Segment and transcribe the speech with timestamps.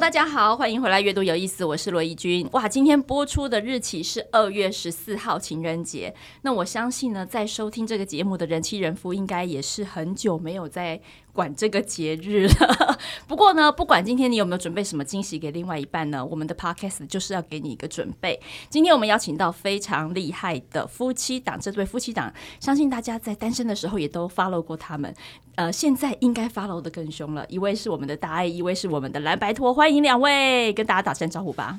[0.00, 2.48] 大家好，欢迎回来阅读有意思，我是罗怡君。
[2.52, 6.14] 哇，今天播出的日期是二月十四号情人节。
[6.40, 10.98] 那我相信呢，在收听这个节目的人妻人夫，应该也是很久没有在
[11.32, 12.98] 管这个节日了。
[13.26, 18.40] 不过呢，不管今天你有没有准备什么惊喜给另外一半呢，我们的 podcast 就是要给你一个准备。
[18.68, 25.14] 今天我们邀请到非常厉害的夫妻档，这对夫妻档，相信大家在单身的时候也都 follow 过他们。
[25.56, 27.44] 呃，现在应该 follow 的更凶了。
[27.48, 31.78] 一位是我们的大爱一位是我们的蓝白托，欢迎两位跟大家打声招呼吧。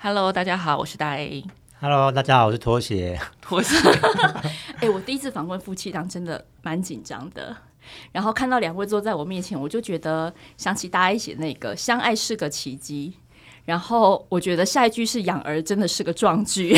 [0.00, 1.44] Hello，大家好，我是大 A。
[1.80, 3.20] Hello，大家好，我是拖鞋。
[3.42, 3.76] 拖鞋。
[4.80, 7.56] 哎，我第一次访问夫妻档，真的蛮紧张的。
[8.12, 13.14] 然后看到两位坐在我面前，我就觉得想起大家写那个“相爱是个奇迹”，
[13.64, 16.76] 然后我觉得下一句是“养儿真的是个壮举”。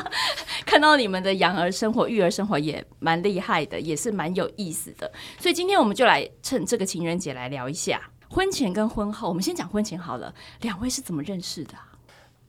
[0.66, 5.10] 看到你们的养儿生活、育儿生活也蛮厉害的，也是蛮有意思的。
[5.38, 9.28] 所以今天我们就来趁这个情人节来聊一下婚前跟婚后。
[9.28, 11.74] 我们先讲婚前好了，两位是怎么认识的？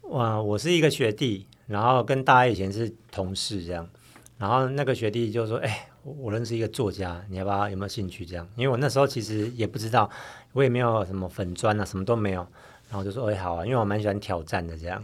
[0.09, 3.88] 哇，我是一个学弟，然后跟大家以前是同事这样，
[4.38, 7.69] 然后那个学弟就说：“哎。”我认识一个作家，你要不要？
[7.69, 8.25] 有没有兴趣？
[8.25, 10.09] 这样，因为我那时候其实也不知道，
[10.53, 12.47] 我也没有什么粉砖啊，什么都没有。
[12.89, 15.03] 然后我就说：“哎，好啊，因为我蛮喜欢挑战的。”这样。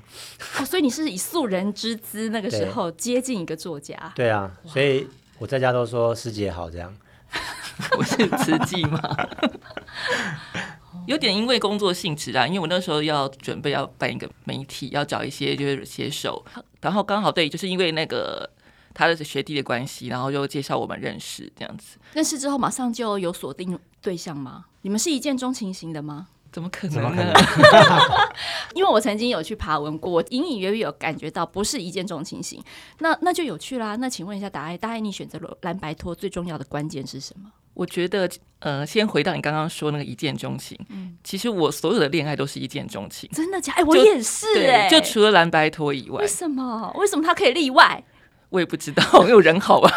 [0.58, 4.14] 哦，所以你是以素人之姿那个时候接近一个作家？
[4.16, 5.06] 对啊，所以
[5.38, 6.96] 我在家都说师姐好这样。
[7.98, 9.02] 我是慈济吗？
[11.08, 16.46] 有点因为工作性质啊，因为我那时候要准备要办一个媒体，要找一些就是写手，
[16.80, 18.50] 然后刚好对，就是因为那个。
[18.94, 21.98] 他的学弟的关系，然后就介绍我们认识，这样子。
[22.14, 24.66] 认识之后马上就有锁定对象吗？
[24.82, 26.28] 你们是一见钟情型的吗？
[26.52, 27.34] 怎么可能呢？
[28.76, 32.64] 因为我曾经有去爬文过，我隐隐约约有感觉到不是一见钟情型。
[33.00, 33.96] 那那就有趣啦。
[33.96, 37.52] 那请问一下，大爱，大爱，你选择了蓝白拖最重要的关键是什么？
[37.74, 40.78] 我觉得，呃，先回到你刚刚说那个一见钟情。
[40.90, 43.28] 嗯，其实我所有的恋爱都是一见钟情。
[43.34, 43.82] 真的假的？
[43.82, 46.22] 哎，我也是哎，就除了蓝白拖以外。
[46.22, 46.94] 为什么？
[47.00, 48.04] 为什么他可以例外？
[48.54, 49.92] 我也不知道， 因为人好吧，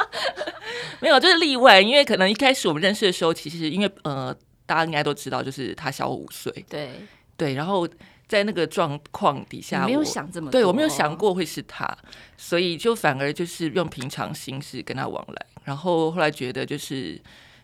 [1.00, 1.80] 没有，就是例外。
[1.80, 4.34] 因为可能一开始我们认识的时候，其实因为呃，
[4.66, 6.90] 大家应该都知道，就是他小我五岁，对
[7.38, 7.54] 对。
[7.54, 7.88] 然后
[8.28, 11.96] 在那个状况底下，我没有想这么多，对我没有想过会是他，
[12.36, 15.46] 所以就反而就是用平常心事跟他往来。
[15.64, 17.18] 然后后来觉得就是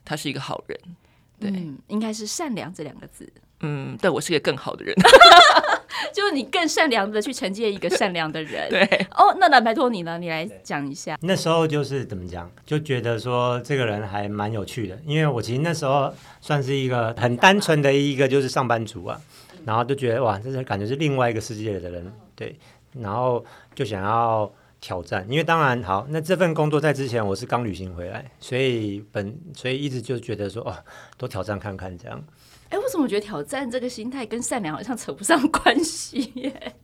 [0.06, 0.78] 他是一个好人，
[1.38, 3.30] 对，嗯、应该是善良这两个字。
[3.60, 4.94] 嗯，对我是一个更好的人。
[6.12, 8.68] 就是你更善良的去承接一个善良的人。
[8.68, 8.82] 对
[9.12, 10.18] 哦，那那拜托你了？
[10.18, 11.16] 你来讲一下。
[11.22, 19.20] 那时候就是怎么讲，就觉得说这个人还蛮有趣的，因为我其实那时候算是一个很单纯的一个就是上班族啊，
[19.64, 22.56] 然后就觉得哇，这是感觉是另外一个世界的人，对，
[22.92, 23.44] 然后
[23.74, 24.50] 就想要
[24.84, 30.76] 挑战，因为当然好，那这份工作在之前我是刚旅行回来，所以本所以一直就觉得说哦，
[31.16, 32.22] 多挑战看看这样。
[32.68, 36.74] 哎，为什么我觉得挑战这个心态跟善良好像扯不上关系耶？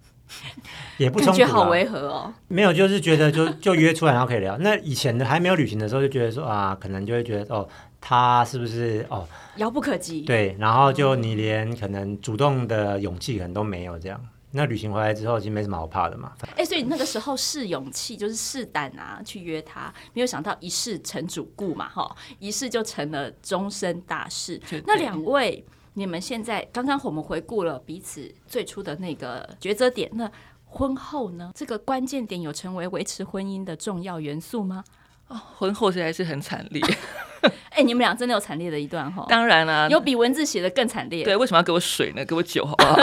[0.97, 2.33] 也不冲突，觉得好违和哦。
[2.49, 4.56] 没有，就是觉得就就约出来然后可以聊。
[4.56, 7.69] 那以前的还没有旅行的时候，就觉得说啊，可能就会觉得哦，
[8.00, 10.22] 他是不是哦遥不可及？
[10.22, 14.19] 对，然后就你连可能主动的勇气可能都没有这样。
[14.53, 16.33] 那旅行回来之后，其实没什么好怕的嘛。
[16.56, 19.93] 哎，所以那个时候试勇气，就是试胆啊，去约他。
[20.12, 24.60] 没有想到一试成主顾嘛，哈，一试就成了终身大事。
[24.87, 25.65] 那两位。
[25.94, 30.31] 你们现在刚刚我们回顾了彼此最初的那个抉择点，那
[30.65, 31.50] 婚后呢？
[31.53, 34.84] 这个关键点有成为维持婚姻的重要元素吗？
[35.27, 36.81] 哦，婚后实在是很惨烈。
[37.71, 39.27] 哎、欸，你们俩真的有惨烈的一段哈？
[39.28, 41.25] 当然啦、啊，有比文字写的更惨烈。
[41.25, 42.25] 对，为什么要给我水呢？
[42.25, 42.97] 给我酒好不好？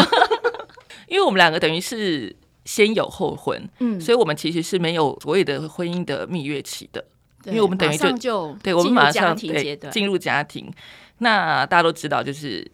[1.07, 2.35] 因为我们两个等于是
[2.65, 7.03] 先有后婚，嗯，所以我们其实是没有所谓的婚姻的蜜月期的，
[7.43, 10.71] 对因为我们等于就，就对，我们马上对进入家庭。
[11.19, 12.69] 那大家都知道，就是。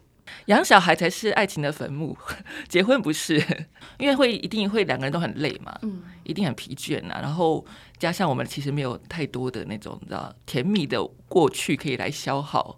[0.47, 2.17] 养小孩才是爱情的坟墓，
[2.67, 3.35] 结婚不是，
[3.99, 7.21] 因为会一定会两个人都很累嘛，嗯，一定很疲倦呐、啊。
[7.21, 7.63] 然后
[7.99, 12.77] 加上我们其实没有太多的那种你知道甜蜜的过去可以来消耗，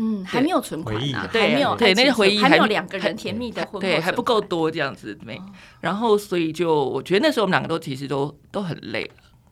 [0.00, 5.40] 嗯，还没有存款啊，对，没有对那些回忆还没有两个人甜蜜的婚，对，还不够多这样子没。
[5.80, 9.10] 然后所以就我觉得那时候我们两个都其实都都很累。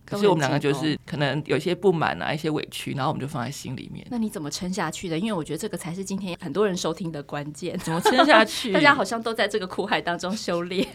[0.09, 4.07] 可是我们两个就是可能有一些不满啊，一些委屈，然后我们就放在心里面。
[4.09, 5.19] 那你怎么撑下去的？
[5.19, 7.77] 因为我觉得这个才是今天很多人收听的关键。
[7.79, 8.71] 怎么撑下去？
[8.73, 10.87] 大家好像都在这个苦海当中修炼。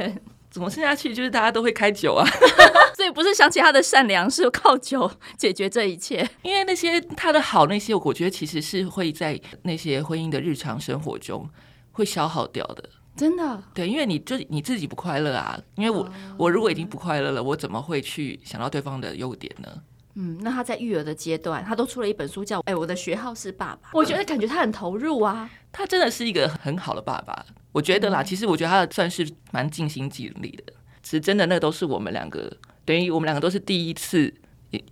[0.51, 1.15] 怎么生下去？
[1.15, 2.27] 就是大家都会开酒啊。
[2.93, 6.29] 所以不是想起他的善良，是靠酒解决这一切。
[6.43, 11.49] 因为那些他的好，那些我觉得其实是会在那些婚姻的日常生活中
[11.93, 12.89] 会消耗掉的。
[13.15, 13.63] 真的？
[13.73, 15.59] 对，因为你就你自己不快乐啊。
[15.75, 19.69] 因为我、哦、我如果已经不快乐了，我怎么会去想到对方的优点呢？
[20.15, 23.89] 嗯，那他在育儿的阶段，他都出了一本书叫《哎，我的学号是爸爸》。
[23.93, 27.45] 我觉得感觉他很投入啊，他真的是一个很好的爸爸。
[27.71, 30.73] 我觉得啦，嗯、其实我觉得他算是蛮尽心尽力的。
[31.01, 32.51] 其实真的，那都是我们两个，
[32.83, 34.33] 等于我们两个都是第一次，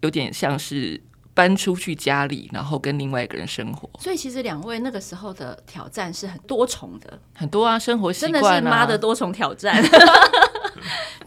[0.01, 1.01] 有点像是
[1.33, 3.89] 搬出去家里，然后跟另外一个人生活。
[3.99, 9.83] 所以其实两位那个时候的挑战是很多重的，很多啊，生活习惯、啊、真的是妈的多重挑战。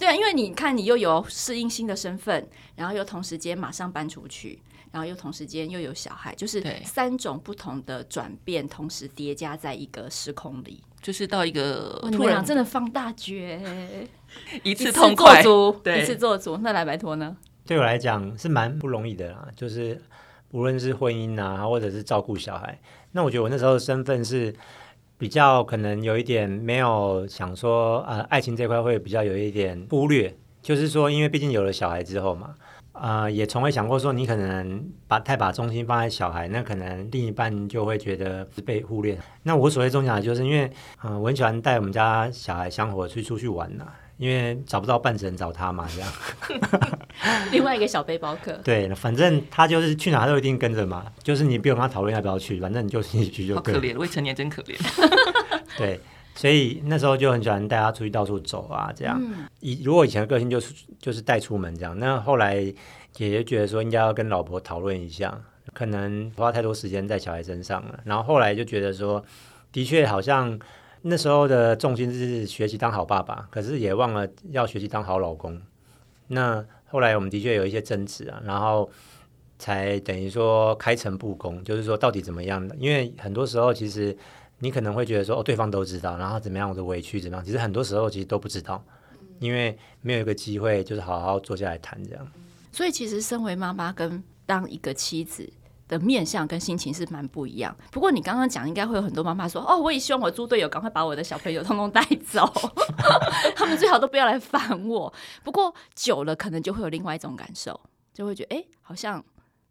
[0.02, 2.44] 对啊，因为你看，你又有适应新的身份，
[2.74, 4.58] 然后又同时间马上搬出去，
[4.90, 14.04] 然后又同时间又有小孩，就是三种不同的转变，同时叠加在一个时空里，就是到一个突然真的放大绝，
[14.64, 16.56] 一次痛快，做足，一次做足。
[16.56, 17.36] 那来白托呢？
[17.64, 20.02] 对我来讲是蛮不容易的啦，就是
[20.50, 22.76] 无论是婚姻啊，或者是照顾小孩，
[23.12, 24.52] 那我觉得我那时候的身份是。
[25.22, 32.56] 比较可能有一点没有想说，呃，爱情这块会比较有一点忽略，就是说，因为毕竟有了小孩之后嘛，
[32.90, 39.16] 呃，也从未想过说你可能把太把重心放在小孩，那可能另一半就会觉得是被忽略。
[39.44, 40.68] 那我所谓中奖就是因为，
[41.04, 43.86] 嗯、我很喜欢带我们家小孩香火去出去玩呐。
[44.18, 46.12] 因为找不到伴，只能找他嘛，这样。
[47.50, 48.52] 另外一个小背包客。
[48.62, 53.74] 对，反正他就是去哪都一定跟着嘛，就是你不用跟他讨论要不要去，反正你就是一起去就可以。
[53.74, 54.76] 可怜，未成年真可怜。
[55.76, 55.98] 对，
[56.34, 59.20] 所以那时候就很喜欢带他出去到处走啊，这样。
[59.60, 62.62] 以、嗯、如果以前的个性就是就是带出门这样，那后来
[63.12, 65.36] 姐姐觉得说应该要跟老婆讨论一下，
[65.72, 69.24] 可能花太多时间在小孩身上了，然后后来就觉得说，
[69.72, 70.58] 的确好像。
[71.02, 75.60] 那时候的重心是学习当好爸爸，可是也忘了要学习当好老公。
[76.28, 78.88] 那后来我们的确有一些争执啊，然后
[79.58, 82.70] 才等于说开诚布公，就是说到底怎么样？
[82.78, 84.16] 因为很多时候其实
[84.60, 87.44] 你可能会觉得说哦，对方都知道，然后怎么样我的委屈怎么样？
[87.44, 88.84] 其实很多时候其实都不知道，
[89.40, 92.26] 因为没有一个机会就是好好坐下来谈这样。
[92.70, 95.52] 所以其实身为妈妈跟当一个妻子。
[95.92, 97.76] 的面相跟心情是蛮不一样。
[97.90, 102.50] 不过你刚刚讲，应该会有很多妈妈说：“哦，我也希望我猪队友赶快把我的小朋友通通带走，
[103.54, 105.12] 他们最好都不要来烦我。”
[105.44, 107.78] 不过久了，可能就会有另外一种感受，
[108.14, 109.22] 就会觉得哎、欸，好像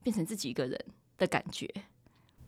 [0.03, 0.79] 变成自己一个人
[1.17, 1.67] 的感觉。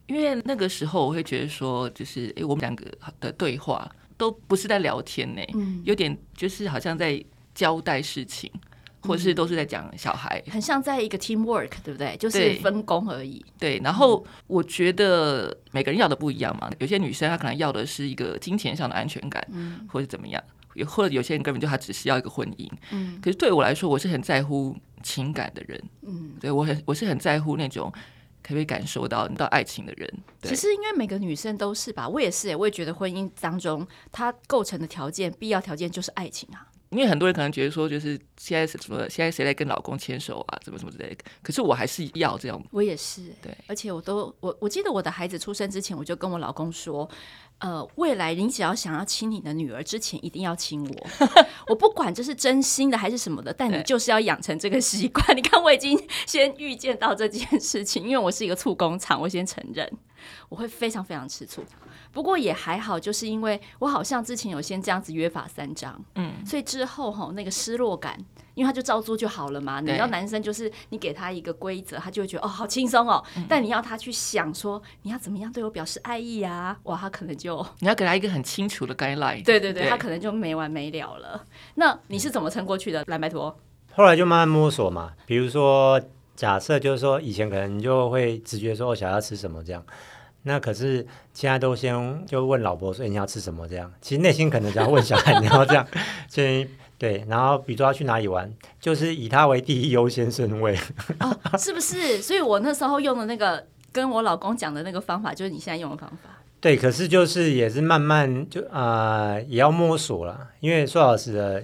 [0.05, 2.85] 因为那个时候，我会觉得说，就是哎、欸，我们两个
[3.19, 7.23] 的对话都不是在聊天呢、欸，嗯、有点就是好像在
[7.55, 8.51] 交代事情。
[9.03, 12.15] 或是都是在讲小孩，很像在一个 teamwork，对不对？
[12.17, 13.43] 就是分工而已。
[13.59, 16.71] 对，然后我觉得每个人要的不一样嘛。
[16.79, 20.41] 有些女生她可能要的是一个金钱上的安全感，嗯，或者怎么样；
[20.75, 23.19] 有或者有些人根本就她只是要一个婚姻，嗯。
[23.21, 27.91] 可是对我来说，我是很在乎情感的人，嗯，对我很我是很在乎那种
[28.41, 30.09] 可不可以感受到到爱情的人。
[30.43, 36.67] 其实应该每个女生都是吧，我也是，我也觉得婚姻当中它构成的条件、必要条件就是爱情啊。
[36.93, 41.25] 因为很多人可能觉得说，就是现在什么，现在谁来跟老公牵手啊，怎么怎么之类的。
[41.41, 42.63] 可是我还是要这样。
[42.71, 43.55] 我也是，对。
[43.67, 47.09] 而且我都我我记得我的孩子出生之前，我就跟我老公说，
[47.57, 51.07] 呃，未来你只要想要亲你的女儿之前，一定要亲我。
[51.67, 55.35] 我不管这是真心的还是什么的，但你就是要养成这个习惯。
[55.35, 59.91] 你看，我已经先预见到这件事情，因为我是一个醋工厂，我先承认，
[60.49, 61.63] 我会非常非常吃醋。
[62.13, 68.17] 不过也还好，就是因为我好像之前有先这样子约法三章，嗯，所以之后吼那个失落感，
[68.53, 69.81] 因为他就照做就好了嘛。
[69.81, 73.23] 对你要男生就是你给他一个规则，他就会觉得哦好轻松哦。
[73.35, 79.43] 嗯、但你要他去想说你要怎么样对我表示爱意啊，哇，他可能就 你要给他一个很清楚的 guideline。
[79.43, 81.43] 对对对，对他可能就没完没了了。
[81.75, 83.57] 那你是怎么撑过去的，蓝白托？
[83.95, 85.99] 后来就慢慢摸索嘛，比如说
[86.35, 89.83] 假设就是说以前可能就会直觉说我想要吃什么这样。
[90.43, 95.87] 那可是现在都先就问老婆说你要吃什么这样，其实内心可能想要问小孩你要这样，
[96.27, 100.77] 所以对，然后比如说要去哪里玩，就是以他为第一优先顺位。
[101.19, 102.21] 哦，是不是？
[102.21, 106.29] 所以我那时候用的那个跟我老公讲的那个方法，就是你现在用的方法。
[106.59, 111.63] 对，可是就是也是慢慢就啊、呃，也要摸索了，因为说老实的，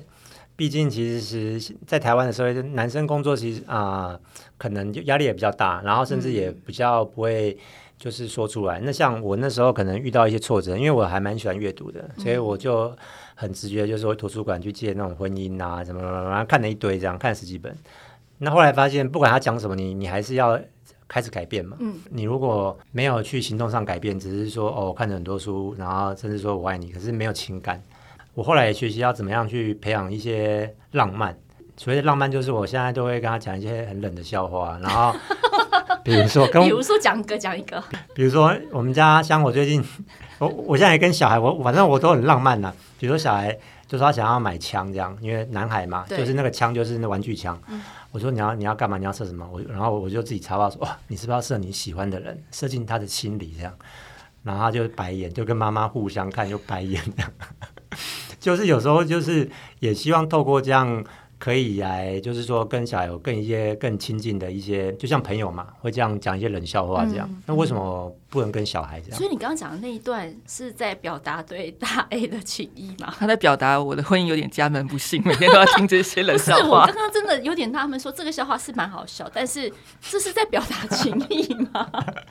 [0.56, 4.20] 毕竟其实是在台湾的时候，男生工作其实啊、呃，
[4.58, 7.58] 可能就压力也比较大，然后甚至也比较不会。
[8.00, 12.96] 就是说出来，那像我那时候可能遇到一些挫折，因为我还蛮喜欢阅读的，所以我就
[13.36, 17.76] 很直觉，就是说图书馆去借那种婚姻啊什么什么，然后看了一堆这样，看了十几本。
[18.38, 20.58] 那后来发现，不管他讲什么，你你还是要
[21.10, 21.76] 开始改变嘛。
[21.82, 21.96] 嗯。
[22.10, 27.84] 你如果没有去行动上改变，只是说哦，我看了很多书，然后甚至说我爱你，可是没有情感。
[28.34, 31.38] 我后来也学习要怎么样去培养一些浪漫。
[31.76, 35.14] 所谓的浪漫就是我现在都会跟他讲一些很冷的笑话，然后
[36.10, 37.82] 比如说跟， 比如说讲一个讲一个，
[38.14, 39.84] 比如说我们家像我最近，
[40.40, 42.74] 我我现在也跟小孩，我反正我都很浪漫呐。
[43.00, 47.60] 比如说小孩就说他想要买枪这样，因为男孩嘛，就是那个枪就是那玩具枪。
[47.68, 48.98] 嗯我说你要你要干嘛？
[48.98, 49.48] 你要射什么？
[49.54, 53.72] 我然后我就自己插话说哇，你是不是要射你喜欢的人，射进他的心里这样？
[54.42, 57.32] 然后他就白眼，就跟妈妈互相看，就白眼这样。
[58.40, 59.48] 就是有时候就是
[59.80, 61.06] 也希望透过这样。
[61.40, 67.26] 可以来，就是说跟小孩有更一些更亲近的一些，就像朋友嘛，会这样讲一些冷笑话这样。
[67.32, 69.18] 嗯、那为什么不能跟小孩这样？
[69.18, 73.16] 所以你刚刚讲的那一段是在表达对大 A 的情意吗？
[73.18, 76.82] 他在表达我的婚姻有点家门不幸，每天都要听这些冷笑话。
[76.82, 81.90] 我刚刚真的有点纳闷，说这个笑话是蛮好笑，但是这是在表达情意吗？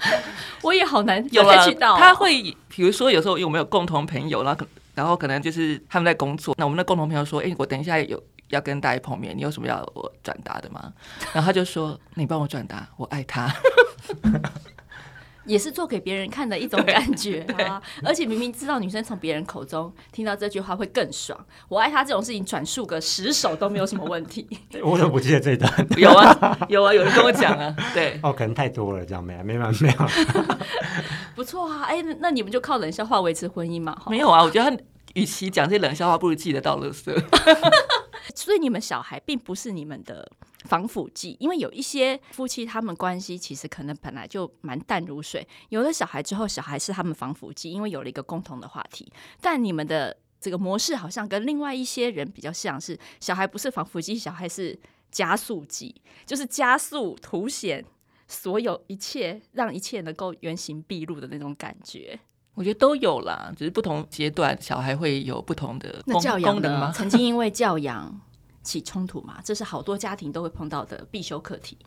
[0.61, 1.97] 我也好难有了到、哦。
[1.99, 10.93] 他会比如说有时候有没有共同朋友，然后然后可能就是他们在工作，那我们的共同朋友说：“哎，我等一下有。”要跟大家碰面，你有什么要我转达的吗？
[11.33, 13.53] 然后他就说：“你帮我转达，我爱他。
[15.49, 17.81] ”也是做给别人看的一种感觉啊！
[18.05, 24.47] 而且明明知道女生从别人口中听到这句话会更爽，我爱他这种事情转述个十首都没有什么问题。
[24.85, 25.73] 我怎么不记得这一段？
[25.97, 27.75] 有啊，有啊，有人跟我讲啊。
[27.95, 30.07] 对，哦，可能太多了，这样没没完没了。
[31.35, 33.97] 不错啊，哎，那你们就靠冷笑话维持婚姻嘛？
[34.11, 34.77] 没有啊，我觉得他
[35.15, 37.11] 与其讲这些冷笑话，不如记得倒垃圾。
[38.35, 40.31] 所以你们小孩并不是你们的
[40.65, 49.11] 防腐剂，因为有一些夫妻他们关系其实可能本来就蛮淡如水，有了小孩之后，小孩是他们防腐剂，因为有了一个共同的话题。
[49.41, 54.79] 但你们的这个模式好像跟另外一些人比较像是，小孩不是防腐剂，小孩是
[55.11, 57.85] 加速剂，就是加速凸显
[58.27, 62.19] 所有一切，让一切能够原形毕露的那种感觉。
[62.59, 66.91] 我觉得都有啦，只是不同阶段小孩会有不同的功教养能吗？
[66.93, 68.21] 曾经因为教养
[68.65, 71.79] 起冲突嘛，这是好多家庭都会碰到的必修课题。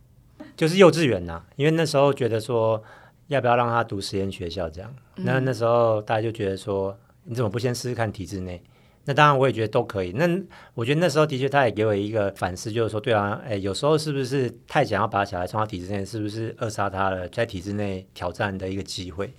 [0.55, 2.81] 就是幼稚园呐，因为那时候觉得说
[3.27, 8.63] 要不要让他读实验学校这样，嗯、那那时候大家就觉得说你怎么不先试试看体制内？
[9.03, 10.13] 那当然我也觉得都可以。
[10.13, 10.25] 那
[10.73, 19.33] 我觉得那时候的确他也给我一个反思，就是说对啊，哎，有时候是不是太想要把小孩送到体制内，是不是扼杀他了在体制内挑战的一个机会？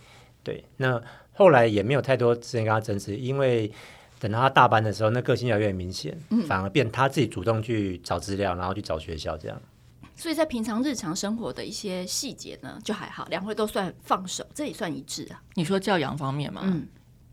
[0.45, 1.03] 对，那。
[1.33, 3.71] 后来也没有太多时间跟他争执，因为
[4.21, 9.61] 等到他大班的时候，那个性越来越明显，嗯、反而变他自己主动去找资料，然后去找学校这样。
[10.15, 15.43] 所以在平常日常生活的一些细节呢，就还好，两位都算放手，这也算一致啊。
[15.55, 16.87] 你说教养方面嘛，嗯，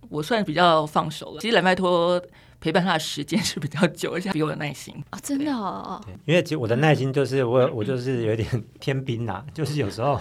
[0.09, 1.41] 我算比较放手了。
[1.41, 2.19] 其实蓝拜托
[2.61, 6.01] 陪伴他的时间是比较久，而且比我有耐心啊、 哦，真的哦。
[6.05, 8.47] 对，因为其实我的耐心就是我， 我就是有点
[8.79, 10.19] 天兵呐， 就是有时候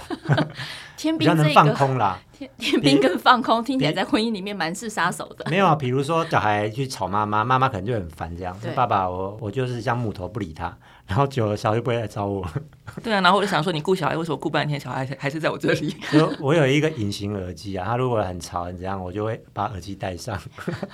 [0.97, 2.19] 天兵比较能放空啦。
[2.33, 5.45] 天天兵跟放空听起来在婚姻里面蛮是杀手的。
[5.51, 8.57] 没有啊，比如说小孩去吵妈妈，妈妈可能就很烦这样。
[8.77, 10.77] 爸爸，我我就是像木头不理他，
[11.09, 12.47] 然后久了小孩就不会来找我。
[13.03, 15.97] 对啊，然后我就想说，你顾小孩为什么顾半天，小孩 还是在我这里？
[16.13, 20.41] 就我有一个隐形耳机啊，他如果很吵很怎样，我就会把耳机戴上，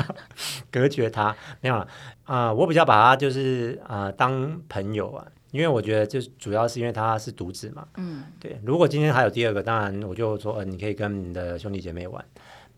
[0.73, 1.37] 隔绝他。
[1.61, 1.83] 没有了
[2.25, 5.26] 啊、呃，我比较把他就是啊、呃、当朋友啊。
[5.50, 8.61] 因为我觉得，就主要是因为他是独子嘛，嗯，对。
[8.64, 12.25] 如果今天还有第二个，当然我就说，呃，你可以跟你的兄弟姐妹玩，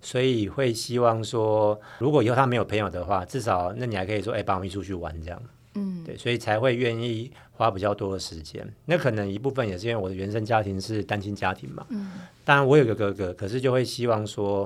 [0.03, 5.41] 所以会希望说，如果以后他没有朋友的话，至少那你还可以说，哎，帮我们一起出去玩这样，
[5.77, 8.67] 嗯，对，所以才会愿意花比较多的时间。
[8.87, 12.13] 那可能一部分也是因为我的原生家庭是单亲家庭嘛，嗯，
[12.45, 14.65] 当然我有个哥哥，可是就会希望说，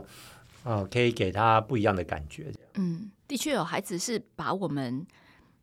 [0.63, 5.07] 哦、呃，可以给他不一样的感觉，嗯，的确有孩子是把我们。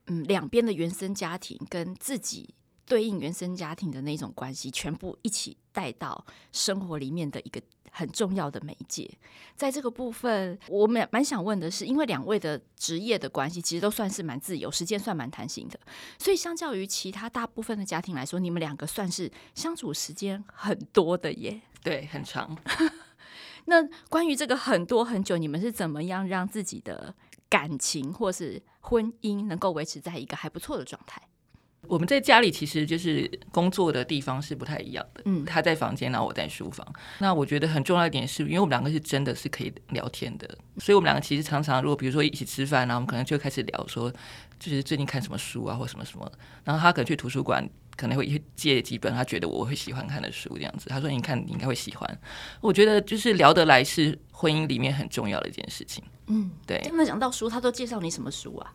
[0.09, 7.61] 嗯，两边的原生家庭跟自己对应原生家庭的那种关系，全部一起带到生活里面的一个
[7.97, 9.09] 很重要的媒介。
[9.55, 15.79] 在这个部分，我蛮蛮想问的是，因为两位的职业的关系，其实都算是蛮自由，时间算蛮弹性的，
[16.19, 21.59] 所以相较于其他大部分的家庭来说，你们两个算是相处时间很多的耶。
[21.81, 22.55] 对，很长。
[23.65, 27.15] 那关于这个很多很久，你们是怎么样让自己的
[27.49, 31.21] 感情或是婚姻能够维持在一个还不错的状态。
[31.89, 35.21] 我们在家里其实就是工作的地方是不太一样的。
[35.25, 36.85] 嗯，他在房间，然后我在书房。
[37.19, 44.11] 那我觉得很重要一点是，因为我们两个是真的是可以聊天的，所以我们两个其实常常如果比如说一起吃饭，然后我们可能就开始聊说，
[44.59, 46.31] 就是最近看什么书啊，或什么什么。
[46.63, 50.89] 然后他可能去图书馆，可能会借几本他觉得我会喜欢看的书，这样子。
[50.89, 52.19] 他说：“你看，你应该会喜欢。”
[52.61, 56.03] 我觉得就是聊得来是婚姻里面很重要的一件事情。
[56.27, 56.81] 嗯，对。
[56.93, 58.73] 那讲到书，他都介绍你什么书啊？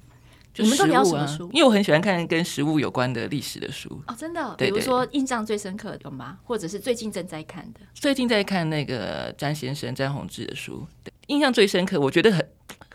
[0.59, 1.49] 你们都聊什么书？
[1.53, 4.55] 因为我很喜欢看跟食物有关的历史的书哦，真的。
[4.57, 6.39] 比如说印象最深刻的吗？
[6.45, 7.81] 或者是最近正在看的？
[7.95, 11.99] 最近在看那个詹先生詹宏志的书，对，印象最深刻。
[11.99, 12.49] 我觉得很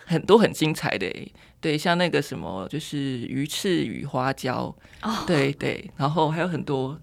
[0.05, 1.11] 很多很精彩的，
[1.59, 6.99] 对，像那个什么就是鱼翅与花椒，哦，对对，然后还有很多。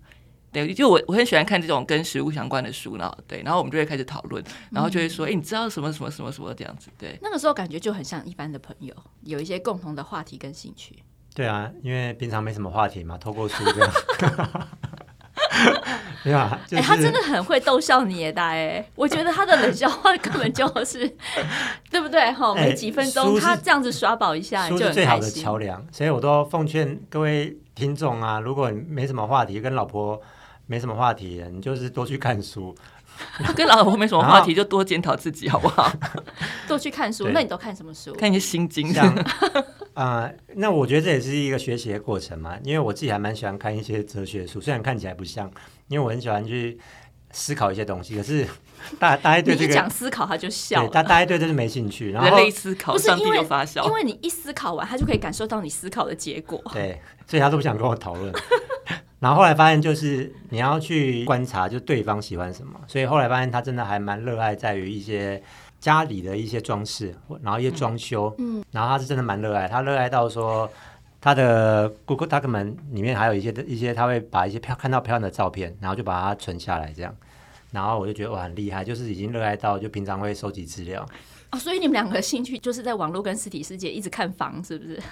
[0.54, 6.88] 对，就我我很喜欢看这种跟食物相关的书，然后对，然后我们就会开始讨论，然后就会说，哎、嗯，你知道什么什么什么什么这样子？
[6.96, 11.02] 对，那个时候感觉就很像一般的朋友，有一些共同的话题跟兴趣。
[11.34, 13.92] 对啊，因为平常没什么话题嘛，透过书这样。
[16.22, 21.06] 对啊，哎、就是欸，他真的很会逗笑你耶，大哎，我觉得他的冷笑话根本就是，
[21.90, 22.32] 对不对？
[22.32, 30.22] 哈，没几分钟，他这样子耍宝一下就最好的桥梁，所以我都奉劝各位听众啊，如果你没什么话题，跟老婆。
[30.66, 32.74] 没什么话题，你就是多去看书。
[33.54, 35.88] 跟老婆没什么话题，就多检讨自己，好不好？
[36.66, 37.28] 多去看书。
[37.28, 38.12] 那你都看什么书？
[38.14, 39.14] 看一些心经这样。
[39.94, 42.58] 啊、 呃，那我觉得这也是一个学习的过程嘛。
[42.64, 45.48] 因为我自己还蛮喜欢看一些哲学书，虽然看起来不像，
[45.86, 46.76] 因为我很喜欢去
[47.30, 48.16] 思考一些东西。
[48.16, 48.44] 可是
[48.98, 50.80] 大大家对这个讲思考，他就笑。
[50.80, 52.10] 对，大大家对这是没兴趣。
[52.10, 53.84] 然后人类思考，上帝就发笑。
[53.84, 56.60] 因为你一思考完，他就可以感受到你思考的结果。
[56.72, 58.32] 对，所以他都不想跟我讨论。
[59.24, 62.78] 然后后来发现，就是你要去观察，就对方喜欢什么。
[62.86, 65.42] 所以后来发现，他真的还蛮热爱在于一些
[65.80, 68.34] 家里的一些装饰，然后一些装修。
[68.36, 70.70] 嗯，然后他是真的蛮热爱，他热爱到说，
[71.22, 77.16] 他的 Google Document 里面还有一些一些，他会把一些漂看到漂亮的照片，然后就把它存下来，这样。
[77.70, 81.08] 然后我就觉得哇，很厉害，就是已经热爱到就平常会收集资料。
[81.50, 85.02] 哦，所以你们两个兴趣就是在网络跟实体世界一直看房，是不是？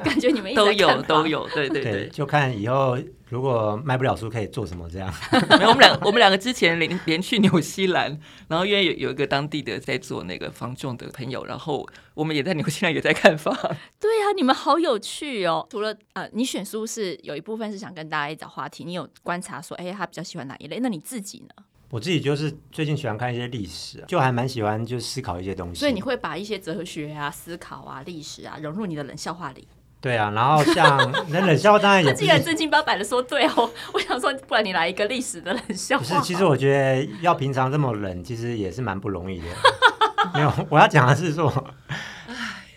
[0.04, 5.12] 感觉你们都有都有，对对对，对，就看以后如果卖不了书可以做什么这样。
[5.58, 13.54] 没有，我们两我们两个之前连连去纽西兰，然后因为有有一个当地的在做那个房仲的朋友，然后我们也在纽西兰也在看房。
[14.00, 15.66] 对啊，你们好有趣哦！
[15.70, 20.78] 除了呃，你选书是有一部分是想跟大家一找话题，你有观察说，哎，他比较喜欢哪一类？
[20.80, 21.64] 那你自己呢？
[21.90, 25.80] 我自己就是最近喜欢看一些历史，就还蛮喜欢就思考一些东西。
[25.80, 29.66] 所以你会把一些哲学啊、思考啊、历史啊融入你的冷笑话里。
[30.00, 32.14] 对啊，然后像 那冷笑话当然也。
[32.14, 36.04] 既然正经八百的说对哦， 我想说，不然你来一个历史的冷笑话。
[36.04, 39.46] 不是，其实我觉得要平常这么冷，其实也是蛮不容易的。
[40.32, 41.52] 没有，我要讲的是说，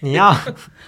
[0.01, 0.35] 你要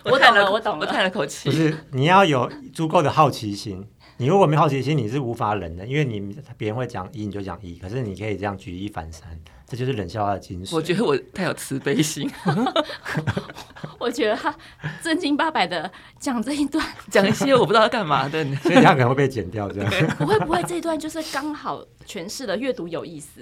[0.04, 1.50] 我懂了，我懂了，我叹了口气。
[1.50, 3.88] 不是，你要有足够的好奇心。
[4.18, 9.30] 你如果没好奇心，你是无法冷的，因为你别人会讲一，你就讲一，可是你可以这样举一反三，
[9.68, 10.76] 这就是冷笑话的精髓。
[10.76, 12.30] 我觉得我太有慈悲心，
[14.00, 14.54] 我觉得他
[15.02, 19.92] 正经八百的讲这一段， 讲一些我不知道要干嘛的， 所以他可能会被剪掉这样。
[20.18, 23.42] 不会不会，这一段就是刚好诠释了阅读有意思。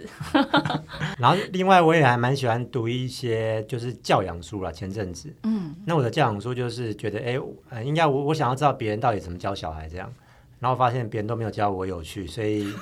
[1.18, 7.38] 然后另外我也还蛮喜欢读一些就是教养书啦，前阵子，嗯，那我的教养书就是觉得，哎，
[7.70, 10.12] 呃，应该我我想要知道别人到底怎么教小孩这样。
[10.60, 12.74] 然后发现别人都没有教我有趣，所以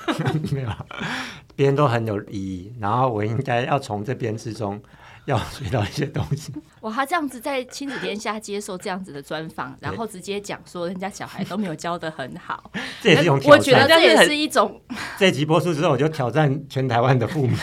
[0.52, 0.68] 没有，
[1.54, 2.72] 别人都很有意义。
[2.80, 4.80] 然后我应该要从这边之中
[5.26, 6.52] 要学到一些东西。
[6.80, 13.58] 哇，他这样子在亲子天下接受这样子的专访，然后直接讲说人家小孩都没有教的很好， 这也是一种挑战。
[13.58, 14.80] 我觉得这也是一种。
[15.18, 17.56] 这集播出之后，我就挑战全台湾的父母。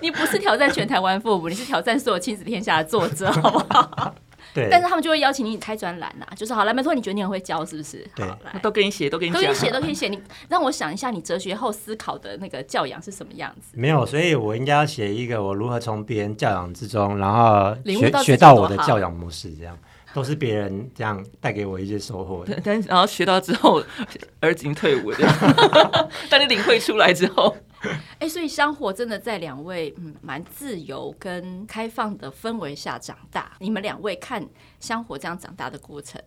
[0.00, 4.14] 你不是挑战全台湾父母，你是挑战所有亲子天下的作者，好不好？
[4.54, 8.06] 对，但是他们就会邀请你开专栏呐，就是好，来，没错，你觉得你很会教，是不是？
[8.14, 10.08] 对，好来都给你写，都给你都给你写，都可以写。
[10.08, 13.72] 你让我想一下，你哲学后思考的那个教养是什么样子？
[13.74, 19.76] 没有，所以我应该要写一个我如何从别人教养之中，然后学学到我的教养模式，这样
[20.14, 22.44] 都是别人这样带给我一些收获。
[22.64, 23.82] 但然后学到之后，
[24.40, 25.18] 儿子已经退伍了，
[26.30, 27.54] 但你领会出来之后。
[28.18, 33.52] 哎、欸，所以香火真的在两位嗯蛮自由跟开放的氛围下长大。
[33.60, 34.46] 你们两位看
[34.80, 36.20] 香火这样长大的过程，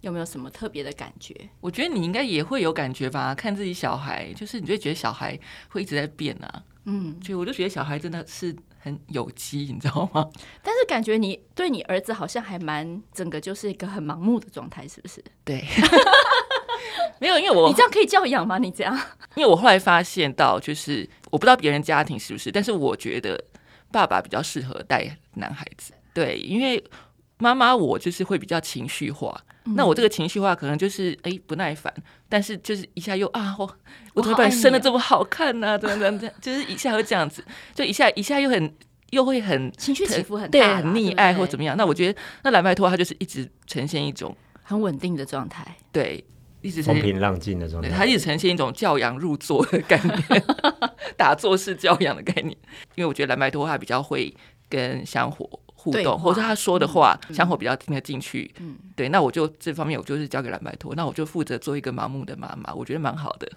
[0.00, 1.48] 有没有什么特别的感觉？
[1.60, 3.34] 我觉得你应该也会有感觉吧。
[3.34, 6.62] 看自己小孩，就是你就会觉得小孩会一直在变啊。
[6.84, 10.30] 嗯，所以我就觉得小孩真的是很有机，你知道吗？
[10.62, 15.22] 但是感觉你对你儿子好像还蛮整个就是一个很盲目的状态，是不是？
[15.44, 15.64] 对。
[17.20, 18.58] 没有，因为我你这样可以教养吗？
[18.58, 18.94] 你这样，
[19.34, 23.42] 因为我后来发现到，就是我不知道别人家庭是不是，但是我觉得
[23.90, 25.92] 爸爸比较适合带男孩子。
[26.12, 26.82] 对，因为
[27.38, 31.92] 妈妈我就是会比较情绪化，嗯、那我这个情绪化可能就是哎不耐烦，
[32.28, 33.70] 但是就是一下又啊我
[34.14, 35.78] 我怎么把你生的这么好看呢、啊？
[35.78, 38.74] 怎么怎么怎么，就是一下会这样子，就一下一下又很
[39.10, 41.76] 又会很情绪起伏很大，对，很溺爱或怎么样。
[41.76, 46.24] 那我觉得那蓝白托他就是一直呈现一种很稳定的状态，对。
[46.66, 50.44] 一直风平浪静的状态，他一直呈现一种教养入座的概念，
[51.16, 52.56] 打坐式教养的概念。
[52.94, 54.34] 因为我觉得蓝白托他比较会
[54.68, 58.52] 跟香火互动，或者他说的话，嗯、香火比较听得进去。
[58.58, 63.50] 嗯，对，那我就这方面我就是交给蓝白托，那我就负责做一个盲目的妈妈，我觉得蛮好的。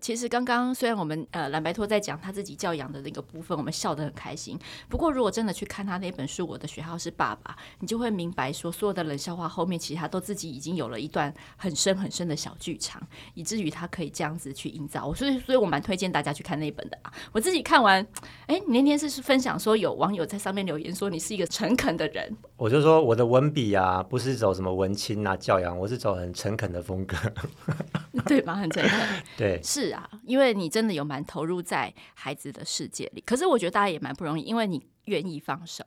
[0.00, 4.58] 其实刚刚虽然我们呃蓝白托在讲他自己教养的那个部分，我们笑得很开心。
[4.88, 13.00] 不过如果真的去看他那本书《我的学号是爸爸》，你就会明白说，所有的冷笑话后面其实他都自己已经有了一段很深很深的小剧场，
[13.34, 15.12] 以至于他可以这样子去营造。
[15.14, 17.12] 所以，所以我蛮推荐大家去看那本的啊。
[17.32, 18.04] 我自己看完，
[18.46, 27.16] 哎，你那天是分享说有网友在上面留言说你是一个诚恳的人，我就说我的文笔啊，不是走什么文青啊教养，我是走很诚恳的风格，
[28.26, 28.54] 对吗？
[28.54, 29.00] 很诚恳，
[29.36, 33.22] 对，是啊，因为你真的有蛮投入在孩子的世界里。
[33.26, 35.84] 可是我觉得大家也蛮不容易，因为你愿意放手，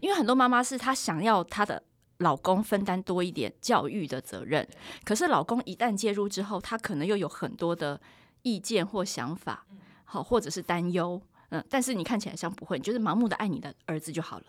[0.00, 1.82] 因为很多妈妈是她想要她的
[2.18, 4.66] 老公分担多一点教育的责任，
[5.04, 8.00] 可是老公一旦介入之后，他可能又有很多的
[8.42, 9.64] 意见或想法，
[10.04, 11.20] 好，或者是担忧，
[11.50, 14.44] 嗯，但是你看起来像不会，你就是盲目的爱你的儿子就好了。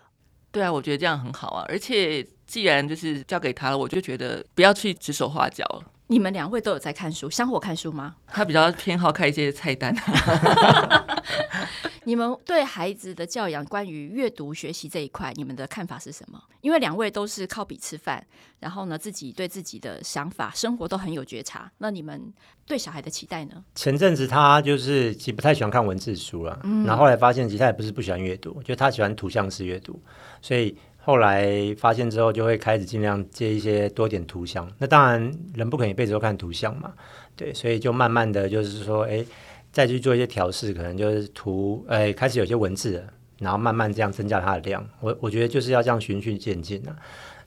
[0.52, 5.64] 对啊，我觉得这样很好啊，而且既然就是交给他了，我就觉得不要去指手画脚。
[6.12, 8.16] 你们两位都有在看书，香火看书吗？
[8.26, 9.96] 他比较偏好看一些菜单。
[12.06, 16.42] 你们对孩子的教养，关于阅读学习这一块，你们的看法是什么？
[16.62, 18.26] 因为两位都是靠笔吃饭，
[18.60, 21.72] 然后呢，自己对自己的想法、生活都很有觉察。
[21.78, 22.34] 那你们
[22.66, 23.64] 对小孩的期待呢？
[23.76, 30.02] 前阵子他就是其实不太喜欢看文字书了，嗯，然后后来发现其实他也不是不喜欢阅读，就他喜欢图像式阅读，
[30.42, 30.76] 所以。
[31.02, 34.70] 后来发现之后，就会开始尽量接一些多点图像。
[34.78, 36.94] 那当然，人不可能一辈子都看图像嘛，
[37.36, 39.26] 对，所以就慢慢的就是说，哎，
[39.72, 43.04] 再去做一些调试，可能就是图，哎，开始有些文字，
[43.40, 44.88] 然后慢慢这样增加它的量。
[45.00, 46.96] 我我觉得就是要这样循序渐进啊。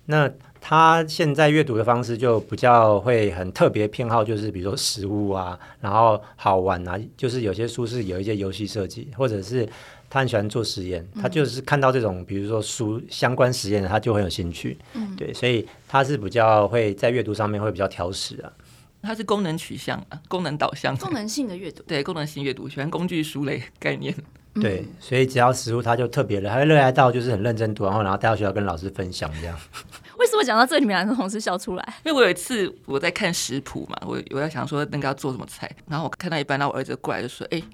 [0.07, 0.29] 那
[0.61, 9.69] 他现在阅读的方式就比较会很特别偏好，就是比如说食物啊，然后好玩啊，就是有些书是有一些游戏设计，或者是。
[10.12, 14.77] 他很喜欢做实验，他就是看到这种，比如说书相关实验的，他就很有兴趣。
[14.92, 18.53] 嗯，对，所以他是比较会在阅读上面会比较挑食啊。
[19.01, 21.83] 他是功能取向啊，功能导向，功能性的阅读。
[21.85, 24.14] 对，功能性阅读，喜欢工具书类概念。
[24.57, 29.59] 对，所以只要食物，他就特别的，他会热爱到就是很认真读，然后然后带到学校跟老师分享这样。
[30.20, 31.94] 为什么讲到这里，你们两个同时笑出来？
[32.05, 37.64] 因为我有一次我在看食谱嘛，我我在想说那个要做什么菜，然后我看到一半，然后我儿子过来就说：“哎、欸。”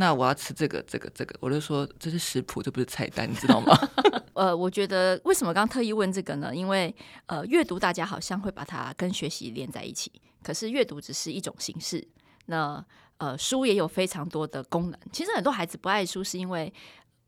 [0.00, 3.76] 那我要吃这个，这个，这个，我就说这是食谱，这不是菜单，你知道吗？
[4.32, 6.56] 呃，我觉得为什么刚刚特意问这个呢？
[6.56, 6.94] 因为
[7.26, 10.10] 呃，阅读大家好像会把它跟学习连在一起，
[10.42, 12.02] 可是阅读只是一种形式。
[12.46, 12.82] 那
[13.18, 14.98] 呃，书也有非常多的功能。
[15.12, 16.72] 其实很多孩子不爱书，是因为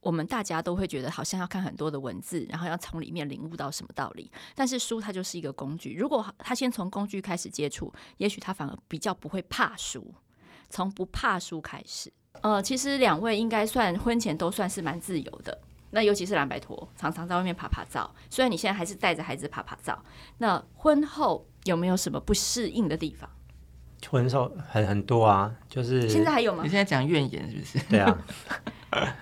[0.01, 4.33] 我们大家都会觉得好像要看很多的文字，然后要从里面领悟到什么道理。
[4.55, 10.15] 但是书它就是一个工具，如果他先从工具开始接触，也许他反而比较不会怕书，
[10.71, 12.11] 从不怕书开始。
[12.41, 15.57] 呃，其实两位应该算婚前都算是蛮自由的，
[15.91, 18.11] 那尤其是蓝白拖，常常在外面趴趴走。
[18.31, 19.97] 虽然你现在还是带着孩子趴趴走，
[20.39, 23.31] 那婚后有没有什么不适应的地方？
[24.11, 26.65] 婚后很很多啊，就是现在还有吗？
[26.65, 27.79] 你现在讲怨言是不是？
[27.89, 28.19] 对啊，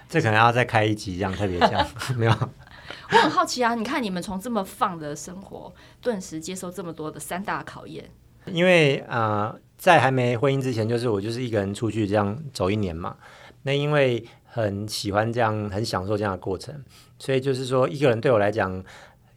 [0.09, 2.33] 这可能要再开一集这样特别像， 没有。
[2.33, 8.11] 我很好奇啊，你看你们从这么放的生活，顿时接受这么多的三大考验，
[8.47, 9.53] 因为啊。
[9.53, 13.17] 呃在还没婚姻之前，就是我就是一个人出去这样走一年嘛。
[13.63, 16.75] 那因为很喜欢这样，很享受这样的过程，
[17.19, 18.85] 所以就是说，一个人对我来讲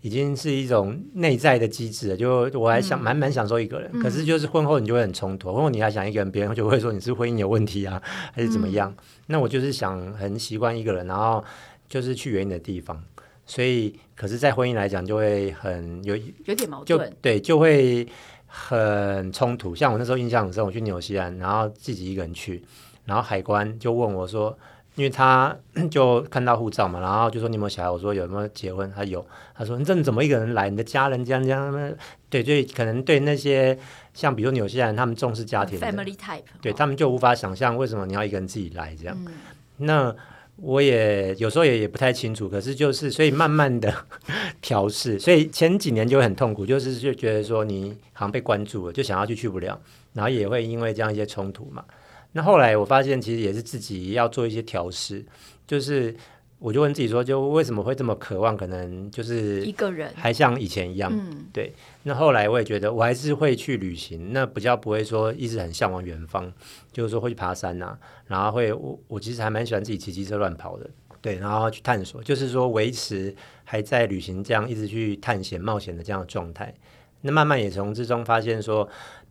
[0.02, 2.18] 已经是一种内在的机制了。
[2.18, 5.54] 就我还想蛮蛮享受一个人，嗯，可是就是婚后你就会很冲突。
[5.54, 8.02] 婚后你还想一个人，别人就会说你是婚姻有问题啊，
[8.34, 8.94] 还是怎么样？
[8.98, 11.42] 嗯，那我就是想很习惯一个人，然后
[11.88, 13.02] 就是去远远的地方。
[13.46, 18.06] 所以，可是，在婚姻来讲，就会很有有点矛盾，对，就会。
[18.56, 22.64] 很冲突，像我那时候印象很深，我去纽西兰，然后自己一个人去，
[23.06, 24.56] 然后海关就问我说，
[24.94, 25.58] 因为他
[25.90, 27.90] 就看到护照嘛，然后就说你有没有小孩？
[27.90, 28.92] 我说有没有结婚？
[28.96, 30.70] 他有，他说你这怎么一个人来？
[30.70, 31.94] 你的家人这样这样？
[32.30, 33.76] 对，就，可能对那些
[34.14, 39.34] 像比如纽西兰，他们重视家庭，family type，对他们就无法想象为什么你要一个人自己来这样，嗯、
[39.78, 40.16] 那。
[40.56, 43.94] 我也有时候也也不太清楚，可是就是所以慢慢的
[44.62, 49.80] 调试，所以前几年就很痛苦，就是就觉得说你好像被关注了，就想要去去不了，
[50.14, 51.84] 然后也会因为这样一些冲突嘛。
[52.32, 55.26] 那后来我发现其实也是自己要做一些调试，
[55.66, 56.16] 就是。
[56.64, 58.56] 我就问自己说，就为什么会这么渴望？
[58.56, 61.12] 可能就是一个人，还像以前一样。
[61.14, 61.74] 嗯，对。
[62.04, 64.32] 那后来我也觉得，我还是会去旅行。
[64.32, 66.50] 那比较不会说一直很向往远方，
[66.94, 70.90] 就是说会去爬山啊，然后会我我其实还蛮喜欢自己骑机车乱跑的。
[71.20, 76.74] 对，然后去探索，就是说维持还在旅行这样一直去探险冒险的这样的状态。
[77.20, 78.88] 那慢慢也从之中发现说，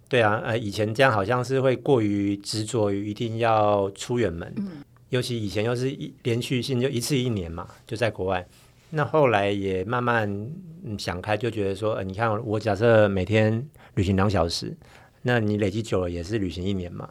[0.06, 4.52] 对啊，呃，以前这样好像是会过于执着于一定要出远门。
[4.58, 4.81] 嗯
[5.12, 8.46] 尤其以前又是一连续性，就一次一年嘛，就在国外。
[8.88, 10.50] 那后来也慢慢
[10.98, 13.62] 想开，就觉得说，呃，你看我假设每天
[13.94, 14.74] 旅行两小时，
[15.20, 17.10] 那你累积久了也是旅行一年嘛。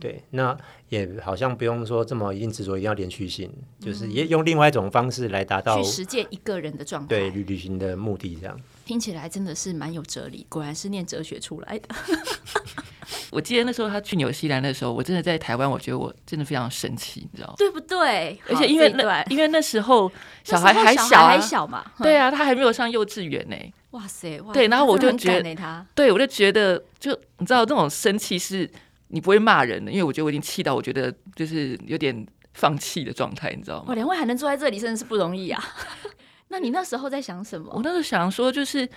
[0.00, 0.56] 嗯，对，那
[0.88, 8.58] 也好像不用说这么一定执着一定要连续性，嗯、就是也用另外一种方式来达到去实践一个人的状态，对旅旅行的目的这样。
[8.84, 11.88] 听起来真的是蛮有哲理，果然是念哲学出来的。
[13.30, 18.36] 我记得那时候他去纽西兰的时候，我真的在台湾，我觉得我真的非常神奇，你知道对不对？
[18.48, 20.10] 而且因为那因为那时候
[20.42, 23.56] 小孩还小，还小嘛，对啊，他还没有上幼稚园呢。
[23.90, 28.68] 哇塞，对，然后我就觉得他，对我就觉得，就你知道，这种生气是
[29.10, 33.84] 你不会骂人的，因为我觉得我已经气到，我觉得就是有点放弃的状态，你知道吗？
[33.88, 35.62] 哇，两位还能坐在这里，真的是不容易啊。
[36.48, 37.70] 那你那时候在想什么？
[37.74, 38.88] 我那时候想说，就是。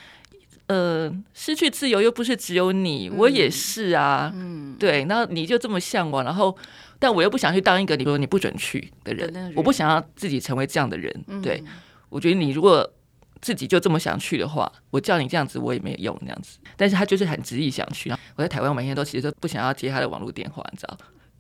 [0.68, 4.32] 呃，失去自由又不是只有你，嗯、我也是啊。
[4.34, 6.56] 嗯，对，然后你就这么向往，然后，
[6.98, 11.14] 但我又不想去当一个你说你不准去的人，人我不想要自己成为这样的人。
[11.28, 11.62] 嗯、对，
[12.08, 12.90] 我觉得你如果
[13.44, 16.58] 自己就这么想去的话，我叫你这样子我也没有用那样子。
[16.76, 18.10] 但是他就是很执意想去。
[18.36, 20.98] 我在台湾每天都其实都不想要接他的网络电话，你知道。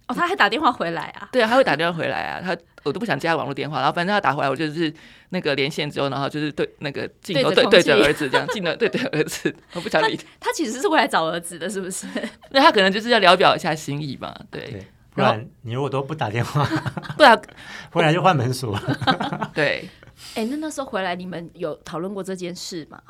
[0.07, 1.29] 哦，他还打电话回来啊？
[1.31, 2.41] 对啊，他会打电话回来啊。
[2.43, 4.93] 他我都不想接他网络电话，然后反正他打回来，我就是
[5.29, 10.23] 那个连线之后，然后就是对那个镜头对对着儿子这样，镜头对对儿子，我不想理他。
[10.41, 12.05] 他其实是过来找儿子的，是不是？
[12.51, 14.35] 那他可能就是要聊表一下心意嘛。
[14.51, 14.85] 对，对
[15.15, 16.65] 不然你如果都不打电话，
[17.15, 17.41] 不然
[17.89, 18.77] 不然就换门锁。
[19.53, 19.87] 对。
[20.35, 23.01] 哎，那那时候回来，你们有讨论过这件事吗？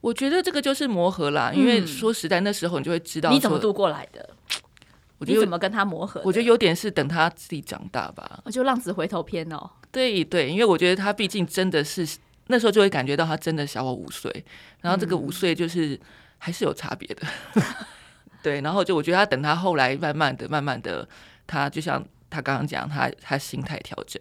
[0.00, 4.30] 我觉得这个就是磨合啦，因为说实在，那时候你就会知道你怎么度过来的。
[5.18, 6.22] 我觉得怎么跟他磨合？
[6.24, 8.40] 我觉得有点是等他自己长大吧。
[8.44, 9.70] 我就浪子回头篇哦。
[9.92, 12.08] 对对，因为我觉得他毕竟真的是
[12.46, 14.44] 那时候就会感觉到他真的小我五岁，
[14.80, 16.00] 然后这个五岁就是
[16.38, 17.26] 还是有差别的。
[17.56, 17.62] 嗯、
[18.42, 21.06] 对，然后就我觉得他等他后来慢慢的、慢慢的，
[21.46, 24.18] 他就像他刚刚讲，他他心态调整。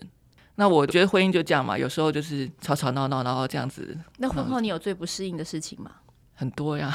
[0.59, 3.97] 那我觉得婚姻就这样嘛，有时候就是吵吵闹闹，然后这样子。
[4.17, 5.89] 那婚后你有最不适应的事情吗？
[6.35, 6.93] 很多呀，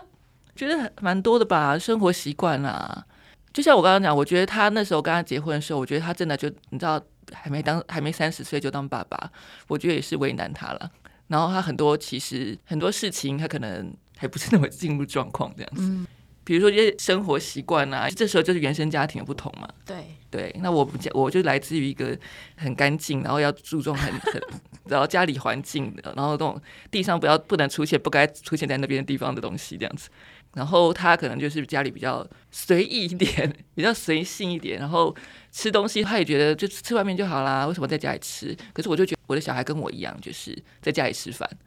[0.54, 3.06] 觉得蛮多的吧，生活习惯啦。
[3.50, 9.30] 就像我刚刚讲，我觉得他那时候跟他结婚的时候，我觉得他真的就你知道，还没当还没三十岁就当爸爸，
[9.68, 10.90] 我觉得也是为难他了。
[11.28, 15.80] 然后他很多其实很多事情，他可能还不是那么进入状况这样子。
[15.82, 16.06] 嗯，
[16.48, 19.68] 比如说一些生活习惯啊，这时候就是原生家庭的不同嘛。
[19.84, 19.96] 对
[20.30, 22.18] 对，那我不我就来自于一个
[22.56, 24.42] 很干净，然后要注重很 很，
[24.86, 26.58] 然后家里环境的，然后这种
[26.90, 30.08] 地上不要不能出现不该出现在那边的地方的东西这样子。
[30.54, 34.78] 然后他可能就是家里比较随意一点，比较随性一点。
[34.78, 35.14] 然后
[35.52, 38.56] 吃东西，他也觉得就吃外面就好啦，为什么在家里吃？
[38.72, 41.58] 可是我就觉得我的小孩跟我一样，就是在家里吃饭，嗯、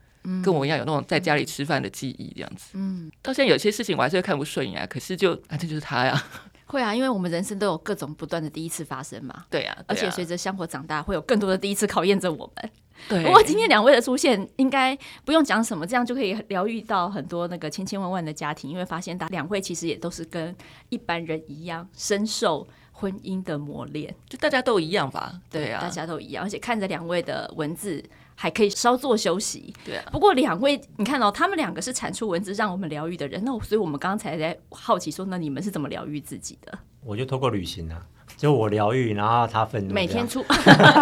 [0.44, 2.72] 跟我一样有那种在家里吃饭的记忆这样子。
[2.74, 6.24] 嗯，到现在有些事情我还是会看不顺眼啊，可是就啊，这就是他呀。
[6.66, 9.46] 会啊，因为我们人生都有各种不断的第一次发生嘛。
[9.50, 12.72] 对啊，对啊，而且随着香火长大，会有更多的第一次考验着我们。
[13.10, 20.56] 对，不过今天两位的出现，应该不用讲什么，这样就可以疗愈到很多那个千千万万的家庭，因为发现大两位其实也都是跟
[20.90, 25.42] 一般人一样，深受婚姻的磨练，就大家都一样吧？
[25.50, 28.02] 对啊，大家都一样，而且看着两位的文字。
[28.42, 30.04] 还可以稍作休息，对啊。
[30.12, 36.76] 不过两位，你看到、哦、他们两个是产出文字让我们疗愈的人，那所以我们刚才在好奇说，那你们是怎么疗愈自己的？
[37.04, 38.04] 我就透过旅行啊，
[38.36, 40.44] 就我疗愈，然后他愤怒，每天出，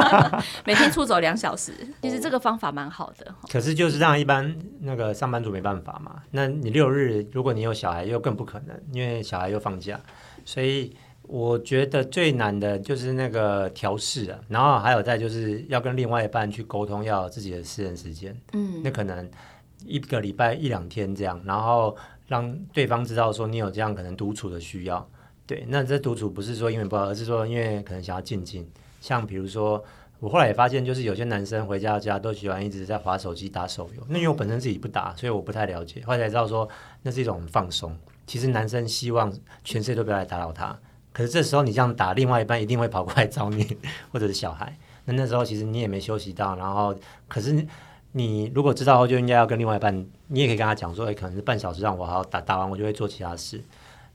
[0.68, 1.72] 每天出走两小时，
[2.02, 3.34] 其实这个方法蛮好的。
[3.50, 9.98] 可是就是让一般那个上班族没办法嘛，那你六日如果你有小孩又更不可能，因为小孩又放假，
[10.44, 10.94] 所以。
[11.32, 18.36] 我觉得最难的就是那个调试啊，然后还有再就是要跟另外一半去沟通，要有自己的私人时间。
[18.54, 19.30] 嗯，那可能
[19.86, 25.08] 一个礼拜一两天这样，然后让对方知道说你有这样可能独处的需要。
[25.46, 28.68] 对，那这独处不是说因为不好，而是说因为可能想要静静。
[29.00, 29.84] 像比如说，
[30.20, 34.04] 我后来也发现，就是有些男生回家家都喜欢一直在划手机打手游。
[34.10, 36.02] 那因为我本身自己不打，所以我不太了解。
[36.06, 36.68] 后来才知道说
[37.04, 37.96] 那是一种放松。
[38.26, 39.32] 其实男生希望
[39.64, 40.76] 全世界都不要来打扰他。
[41.12, 43.78] 可是这时候你这样打，另外一半一定会跑过来找你，
[44.12, 44.78] 或者是小孩。
[45.06, 46.96] 那那时候其实你也没休息到，然后
[47.28, 47.66] 可是
[48.12, 53.64] 你如果知道后，就应该要跟另外一半，你也可以跟他讲说，哎，可能是半小时让我好好打，打完我就会做其他事。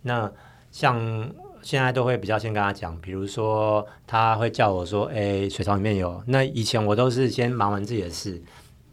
[0.02, 0.30] 那
[0.70, 1.28] 像
[1.62, 6.22] 现在都会比较先跟他讲，比如说他会叫我说，哎，水槽里面有。
[6.26, 8.40] 那以前我都是先忙完自己的事，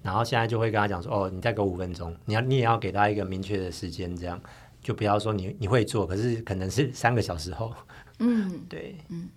[0.02, 4.40] 然后现在就会跟他讲说，哦，你再给我五分钟，你要你也要给他一个明确的时间，这样
[4.82, 7.74] 就不要说你你会做，可是可能是三个小时后。
[8.20, 9.30] 嗯，对，嗯，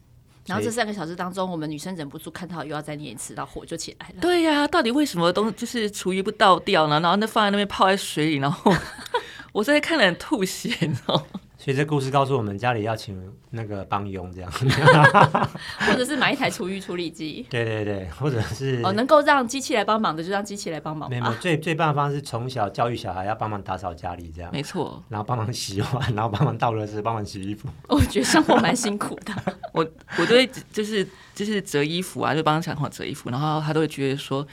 [0.46, 4.14] 然后这三个小时当中，我们女生忍不住看到又要再念一次，然后火就起来了。
[4.20, 7.00] 对呀、啊，到底为什么都就是厨余不倒掉呢？
[7.00, 8.72] 然后那放在那边泡在水里，然后
[9.52, 11.40] 我在看了很吐血，你知道吗？
[11.64, 14.53] 所以这故事告诉我们，家里要请那个帮佣这样，
[15.81, 17.44] 或者是买一台厨余处理机。
[17.48, 21.09] 对对对，或者是哦，能够让机器来帮忙的就让机器来帮忙。
[21.09, 24.50] 没有，最最棒的方式，从小教育小孩要帮忙打扫家里这样。
[24.53, 27.66] 没错，然后帮忙洗碗，然后帮忙倒垃圾，帮忙洗衣服。
[27.88, 29.33] 我觉得生活蛮辛苦的。
[29.72, 34.46] 我我都会就是就是折衣服啊，就帮小朋友折衣服，然后他都会觉得说。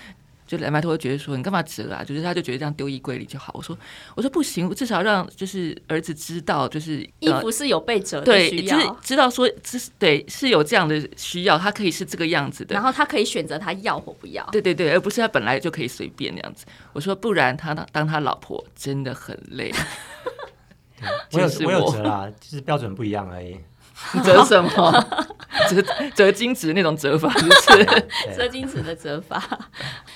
[0.51, 2.03] 就蓝白头会觉得说，你干嘛折啊？
[2.03, 3.53] 就是他就觉得这样丢衣柜里就好。
[3.55, 3.77] 我说
[4.15, 14.45] 我说不行，至少让就是儿子知道，就是衣服是有被折的对，就是知道说这是对是有这样的需要，他可以是这个样子的，然后他可以选择他要或不要。
[14.51, 16.65] 对对对，而不是他本来就可以随便那样子。
[16.91, 19.71] 我说不然他当他老婆真的很累。
[21.31, 23.57] 我有我有折啦，就是标准不一样而已。
[24.23, 25.27] 折什么？
[25.69, 25.81] 折
[26.15, 27.85] 折金纸那种折法，就是
[28.35, 29.43] 折金纸的折法。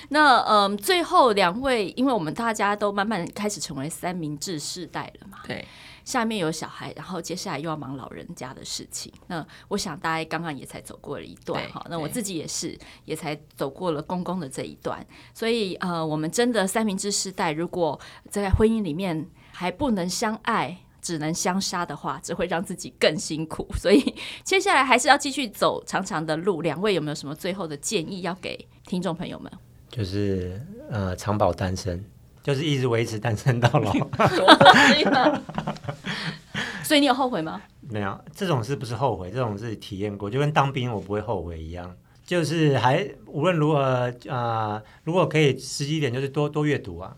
[0.08, 5.64] 那嗯，最后两位，因为我们大家都慢慢开始成为三明治世代了嘛，对，
[6.04, 9.12] 下面有小孩，然后接下来又要忙老人家的事情。
[9.28, 15.06] 那我想大家刚刚也才走过了一段哈，那我自己也是，也才走过了公公的这一段。
[15.34, 23.64] 所以呃，我们真的三明治世代，如果在婚姻里面还不能相爱，只能相杀的话，只会让自己更辛苦。
[23.78, 26.62] 所以接下来还是要继续走长长的路。
[26.62, 29.48] 两位有没有什么最后的建议要给听众朋友们？
[29.88, 32.04] 就是呃，长保单身，
[32.42, 33.92] 就是一直维持单身到老。
[36.82, 37.62] 所以你有后悔吗？
[37.88, 41.96] 没有，这种事不是后悔，这种是体验过，就跟当兵我不会后悔一样。
[42.24, 47.16] 就是还无论如何啊、呃，如果可以实际一点，就是多多阅读啊。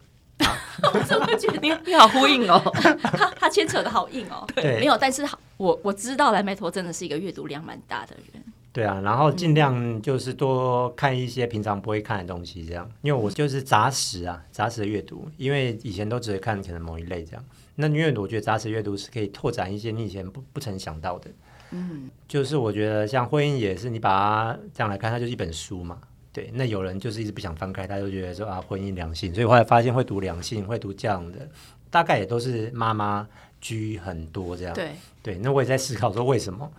[0.83, 2.61] 我怎么觉得你你好呼应哦？
[3.03, 4.47] 他他牵扯的好硬哦。
[4.55, 8.43] 对，没有，但是我我知道蓝白拖真的是一个阅读量蛮大的人。
[8.71, 12.88] 对啊，然后尽量就是多看一些平常不会看的东西，这样。
[13.03, 17.45] 因为我就是杂食啊，杂食的阅读，因为以前都只会看可能某一类这样。
[17.75, 21.31] 那因为我觉得杂食阅读是可以拓展一些你以前不不曾想到的。
[21.71, 25.99] 嗯，就是我觉得像婚姻也是，你把它这样来看，它就是一本书嘛。
[26.33, 31.49] 对，那有人就是一直不想翻开，他就觉得说啊，婚姻良性，所以后来发现会读良性，会读这样的，
[31.91, 33.27] 大概也都是妈妈
[33.61, 34.75] 居很多这样。
[34.75, 34.91] 对
[35.23, 36.71] 对，那我也在思考说为什么？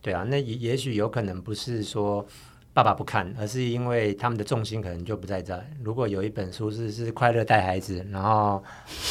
[0.00, 2.24] 对啊，那也也许有可能不是说
[2.72, 5.60] 爸爸不看，而是因为他们的重心可能就不在这。
[5.82, 8.62] 如果有一本书是是快乐带孩子，然后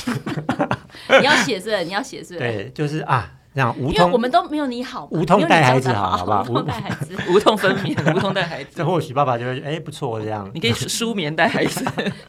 [1.20, 3.34] 你要写是，你要写是，对，就是啊。
[3.58, 6.44] 这样无痛，因为我们都没有你好，无痛带孩子好，好不好？
[6.46, 8.70] 无痛带孩子，无痛 分娩， 无痛带孩子。
[8.76, 10.48] 这或许爸爸就会哎不错这样。
[10.54, 11.84] 你可以舒眠带孩子，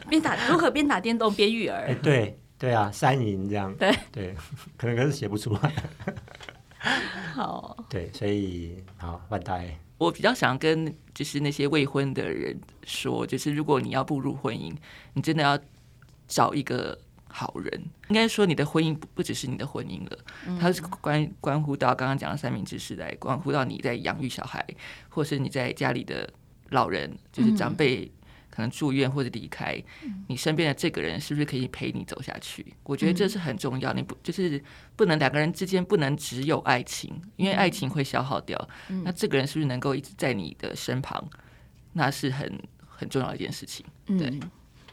[0.09, 1.85] 边打如何边打电动边育儿？
[1.87, 3.71] 哎，对对啊，三赢这样。
[3.75, 4.35] 对对，
[4.75, 5.71] 可能可是写不出来。
[7.35, 9.77] 好，对，所以好万代。
[9.99, 14.73] 我比较想跟就是那些未婚的人说，就是如果你要步入婚姻，
[15.13, 15.59] 你真的要
[16.27, 16.97] 找一个。
[17.31, 17.71] 好人，
[18.09, 20.17] 应该说你的婚姻不不只是你的婚姻了，
[20.59, 24.65] 它是关关乎到刚刚讲的三明治时代，关乎到你在养育小孩，
[25.09, 26.27] 或是你在家里的
[26.69, 28.11] 老人，就是长辈
[28.49, 29.81] 可能住院或者离开，
[30.27, 32.65] 你身边的这个人是不是可以陪你走下去？
[32.83, 33.93] 我觉得这是很重要。
[33.93, 34.61] 你不就是
[34.95, 38.69] 不能两个人之间不能只有爱情，因为爱情会消耗掉。
[39.03, 41.23] 那这个人是不是能够一直在你的身旁？
[41.93, 43.85] 那是很很重要的一件事情。
[44.07, 44.39] 对，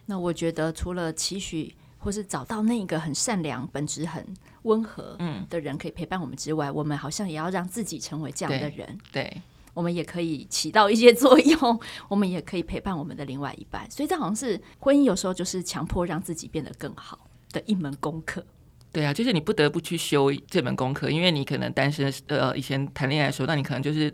[0.04, 1.74] 那我觉得除了期许。
[1.98, 4.24] 或是找到那个很善良、本质很
[4.62, 8.86] 温和的人可以陪伴我们之外，嗯、我们好像也要让自己成为这样的人。
[9.12, 9.42] 对，对
[9.74, 13.90] 我们也可以起到一些作用，我们也可以陪伴我们的另外一半。
[13.90, 18.44] 所以这好像是婚姻有时候就是强迫让自己变得更好的一门功课。
[18.92, 24.10] 对啊，就是你不得不去修这门功课，因为你可能单身呃以前谈恋爱的时候，那你可能就是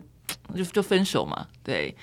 [0.55, 1.47] 就就分手嘛。
[1.63, 1.95] 对，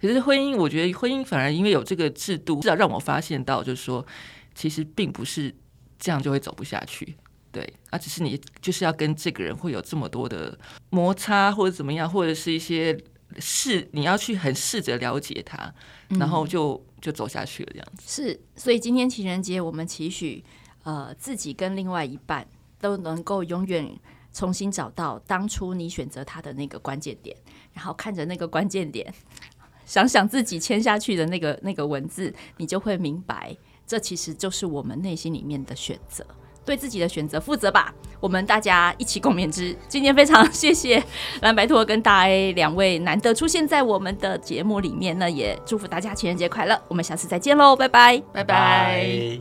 [0.00, 4.06] 可是婚姻，我觉得婚姻反而因为有这个制度，至少让我发现到就是说。
[4.54, 5.54] 其实并不是
[5.98, 7.16] 这样就会走不下去，
[7.50, 10.58] 对，啊只是你就是要跟这个人会有这么多的
[10.90, 12.98] 摩擦或者怎么样，或者是一些
[13.38, 15.72] 试你要去很试着了解他，
[16.18, 18.02] 然后就就走下去了这样子。
[18.06, 20.44] 是，所以今天情人节，我们期许
[20.82, 22.46] 呃自己跟另外一半
[22.80, 23.88] 都能够永远
[24.32, 27.36] 重新找到当初你选择他的那个关键点，
[27.72, 29.12] 然后看着那个关键点，
[29.86, 33.56] 想想自己签下去的那个那个文字，你就会明白。
[33.86, 36.24] 这其实就是我们内心里面的选择，
[36.64, 37.94] 对自己的选择负责吧。
[38.20, 39.76] 我们大家一起共勉之。
[39.88, 41.02] 今天非常 谢谢
[41.40, 46.80] 蓝白兔跟大 A 两位难得出现在我们的节目里面，那也祝福大家情人节快乐。
[46.88, 49.40] 我们下次再见喽，拜拜，拜拜。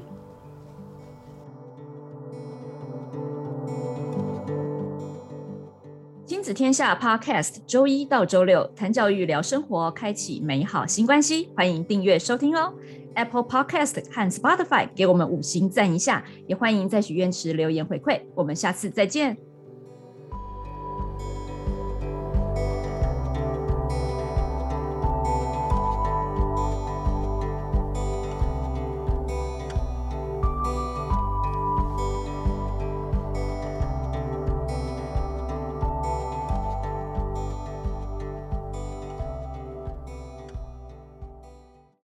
[6.25, 11.49] 亲子天下 Podcast，周一到周六谈教育、聊生活，开启美好新关系。
[11.55, 12.73] 欢迎订阅收听哦。
[13.15, 18.21] Apple Podcast 和 Spotify 给我们五星赞一下，也欢迎在许愿池留言回馈。
[18.35, 19.50] 我们下次再见。